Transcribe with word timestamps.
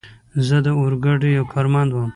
زه 0.47 0.57
د 0.65 0.67
اورګاډي 0.79 1.29
یو 1.37 1.45
کارمند 1.53 1.89
ووم. 1.91 2.09